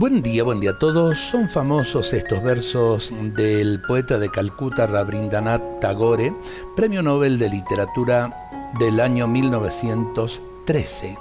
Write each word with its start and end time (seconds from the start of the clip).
Buen 0.00 0.22
día, 0.22 0.44
buen 0.44 0.60
día 0.60 0.70
a 0.70 0.78
todos. 0.78 1.18
Son 1.18 1.46
famosos 1.46 2.14
estos 2.14 2.42
versos 2.42 3.12
del 3.36 3.82
poeta 3.82 4.18
de 4.18 4.30
Calcuta 4.30 4.86
Rabindranath 4.86 5.78
Tagore, 5.78 6.34
Premio 6.74 7.02
Nobel 7.02 7.38
de 7.38 7.50
Literatura 7.50 8.70
del 8.78 8.98
año 8.98 9.26
1913. 9.26 11.18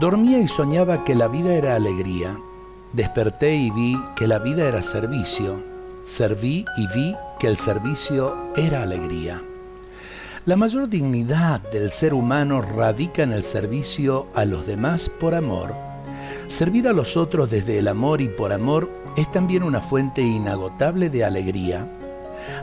Dormía 0.00 0.40
y 0.40 0.48
soñaba 0.48 1.04
que 1.04 1.14
la 1.14 1.28
vida 1.28 1.54
era 1.54 1.76
alegría. 1.76 2.36
Desperté 2.92 3.54
y 3.54 3.70
vi 3.70 3.96
que 4.16 4.26
la 4.26 4.40
vida 4.40 4.66
era 4.66 4.82
servicio. 4.82 5.62
Serví 6.02 6.64
y 6.76 6.88
vi 6.88 7.14
que 7.38 7.46
el 7.46 7.56
servicio 7.56 8.36
era 8.56 8.82
alegría. 8.82 9.40
La 10.44 10.56
mayor 10.56 10.88
dignidad 10.88 11.60
del 11.70 11.88
ser 11.92 12.14
humano 12.14 12.62
radica 12.62 13.22
en 13.22 13.32
el 13.32 13.44
servicio 13.44 14.26
a 14.34 14.44
los 14.44 14.66
demás 14.66 15.08
por 15.08 15.36
amor. 15.36 15.91
Servir 16.52 16.86
a 16.86 16.92
los 16.92 17.16
otros 17.16 17.48
desde 17.48 17.78
el 17.78 17.88
amor 17.88 18.20
y 18.20 18.28
por 18.28 18.52
amor 18.52 18.90
es 19.16 19.30
también 19.30 19.62
una 19.62 19.80
fuente 19.80 20.20
inagotable 20.20 21.08
de 21.08 21.24
alegría. 21.24 21.88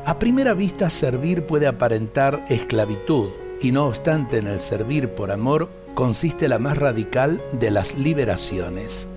A 0.06 0.20
primera 0.20 0.54
vista 0.54 0.92
servir 0.92 1.48
puede 1.48 1.66
aparentar 1.66 2.46
esclavitud 2.50 3.30
y 3.60 3.72
no 3.72 3.88
obstante 3.88 4.38
en 4.38 4.46
el 4.46 4.60
servir 4.60 5.10
por 5.10 5.32
amor 5.32 5.70
consiste 5.96 6.48
la 6.48 6.60
más 6.60 6.78
radical 6.78 7.42
de 7.52 7.72
las 7.72 7.98
liberaciones. 7.98 9.08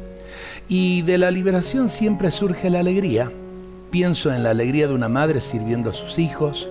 Y 0.68 1.02
de 1.02 1.18
la 1.18 1.30
liberación 1.30 1.90
siempre 1.90 2.30
surge 2.30 2.70
la 2.70 2.80
alegría. 2.80 3.30
Pienso 3.90 4.32
en 4.32 4.42
la 4.42 4.52
alegría 4.52 4.88
de 4.88 4.94
una 4.94 5.10
madre 5.10 5.42
sirviendo 5.42 5.90
a 5.90 5.92
sus 5.92 6.18
hijos, 6.18 6.70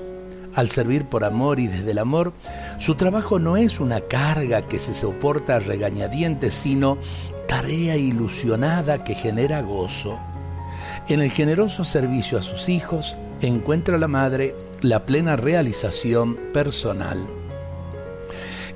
al 0.54 0.70
servir 0.70 1.06
por 1.06 1.24
amor 1.24 1.60
y 1.60 1.68
desde 1.68 1.92
el 1.92 1.98
amor, 1.98 2.34
su 2.78 2.96
trabajo 2.96 3.40
no 3.40 3.56
es 3.56 3.80
una 3.80 4.02
carga 4.02 4.62
que 4.62 4.80
se 4.80 4.94
soporta 4.94 5.60
regañadientes, 5.60 6.54
sino 6.54 6.98
tarea 7.52 7.98
ilusionada 7.98 9.04
que 9.04 9.14
genera 9.14 9.62
gozo. 9.62 10.18
En 11.10 11.20
el 11.20 11.30
generoso 11.30 11.84
servicio 11.84 12.38
a 12.38 12.42
sus 12.42 12.70
hijos 12.70 13.18
encuentra 13.42 13.98
la 13.98 14.08
madre 14.08 14.56
la 14.80 15.06
plena 15.06 15.36
realización 15.36 16.38
personal. 16.54 17.18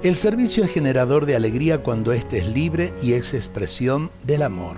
El 0.04 0.18
servicio 0.18 0.66
es 0.66 0.74
generador 0.74 1.26
de 1.26 1.38
alegría 1.38 1.84
cuando 1.84 2.12
éste 2.12 2.38
es 2.38 2.54
libre 2.54 2.92
y 3.02 3.14
es 3.14 3.34
expresión 3.34 4.12
del 4.24 4.42
amor. 4.42 4.76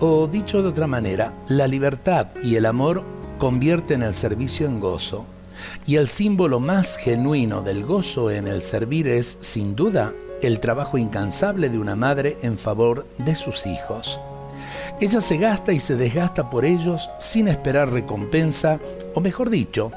O 0.00 0.26
dicho 0.26 0.60
de 0.60 0.70
otra 0.70 0.88
manera, 0.88 1.32
la 1.46 1.68
libertad 1.68 2.26
y 2.42 2.56
el 2.56 2.66
amor 2.66 3.04
convierten 3.38 4.02
el 4.02 4.14
servicio 4.14 4.66
en 4.66 4.80
gozo. 4.80 5.26
Y 5.86 5.94
el 5.94 6.08
símbolo 6.08 6.58
más 6.58 6.96
genuino 6.96 7.62
del 7.62 7.84
gozo 7.84 8.32
en 8.32 8.48
el 8.48 8.62
servir 8.62 9.06
es, 9.06 9.38
sin 9.42 9.76
duda, 9.76 10.12
el 10.42 10.60
trabajo 10.60 10.98
incansable 10.98 11.68
de 11.68 11.78
una 11.78 11.96
madre 11.96 12.36
en 12.42 12.58
favor 12.58 13.06
de 13.18 13.36
sus 13.36 13.66
hijos. 13.66 14.20
Ella 15.00 15.20
se 15.20 15.38
gasta 15.38 15.72
y 15.72 15.80
se 15.80 15.96
desgasta 15.96 16.50
por 16.50 16.64
ellos 16.64 17.10
sin 17.18 17.48
esperar 17.48 17.90
recompensa, 17.90 18.78
o 19.14 19.20
mejor 19.20 19.50
dicho, 19.50 19.90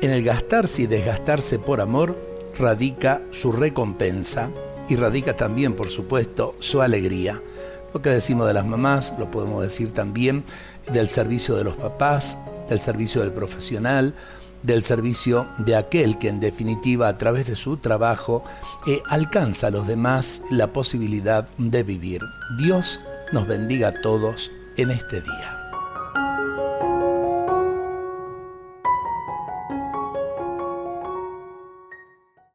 en 0.00 0.10
el 0.10 0.24
gastarse 0.24 0.82
y 0.82 0.86
desgastarse 0.86 1.58
por 1.58 1.80
amor 1.80 2.16
radica 2.58 3.22
su 3.30 3.52
recompensa 3.52 4.50
y 4.88 4.96
radica 4.96 5.36
también, 5.36 5.74
por 5.74 5.90
supuesto, 5.90 6.54
su 6.58 6.82
alegría. 6.82 7.40
Lo 7.94 8.02
que 8.02 8.10
decimos 8.10 8.46
de 8.46 8.54
las 8.54 8.66
mamás 8.66 9.14
lo 9.18 9.30
podemos 9.30 9.62
decir 9.62 9.92
también 9.92 10.44
del 10.92 11.08
servicio 11.08 11.54
de 11.54 11.64
los 11.64 11.76
papás, 11.76 12.36
del 12.68 12.80
servicio 12.80 13.20
del 13.20 13.32
profesional, 13.32 14.14
del 14.62 14.82
servicio 14.82 15.46
de 15.58 15.76
aquel 15.76 16.18
que 16.18 16.28
en 16.28 16.40
definitiva 16.40 17.08
a 17.08 17.18
través 17.18 17.46
de 17.46 17.56
su 17.56 17.76
trabajo 17.76 18.44
eh, 18.86 19.02
alcanza 19.08 19.68
a 19.68 19.70
los 19.70 19.86
demás 19.86 20.42
la 20.50 20.72
posibilidad 20.72 21.48
de 21.58 21.82
vivir. 21.82 22.22
Dios 22.58 23.00
nos 23.32 23.46
bendiga 23.46 23.88
a 23.88 24.00
todos 24.00 24.50
en 24.76 24.90
este 24.90 25.20
día. 25.20 25.61